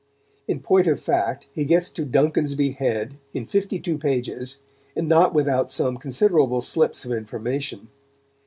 In 0.47 0.61
point 0.61 0.87
of 0.87 0.99
fact, 0.99 1.45
he 1.53 1.63
gets 1.63 1.91
to 1.91 2.03
Duncansby 2.07 2.71
Head 2.77 3.19
in 3.33 3.45
fifty 3.45 3.79
two 3.79 3.99
pages, 3.99 4.57
and 4.95 5.07
not 5.07 5.31
without 5.31 5.69
some 5.69 5.97
considerable 5.97 6.61
slips 6.61 7.05
of 7.05 7.11
information. 7.11 7.87